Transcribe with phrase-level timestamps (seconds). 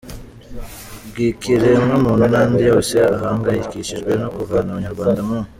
[1.07, 5.37] bw’ikiremwamuntu n’andi yose ahangayikishijwe no kuvana abanyarwanda mu